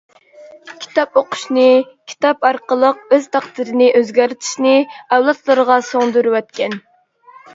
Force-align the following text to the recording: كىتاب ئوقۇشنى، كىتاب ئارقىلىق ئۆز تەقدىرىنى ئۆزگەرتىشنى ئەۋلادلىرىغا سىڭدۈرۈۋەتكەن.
كىتاب 0.83 1.19
ئوقۇشنى، 1.19 1.65
كىتاب 2.13 2.47
ئارقىلىق 2.49 3.03
ئۆز 3.17 3.27
تەقدىرىنى 3.35 3.91
ئۆزگەرتىشنى 3.99 4.73
ئەۋلادلىرىغا 5.17 5.79
سىڭدۈرۈۋەتكەن. 5.91 6.77